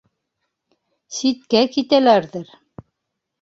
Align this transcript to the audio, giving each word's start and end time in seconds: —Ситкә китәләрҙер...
—Ситкә 1.17 1.61
китәләрҙер... 1.75 2.51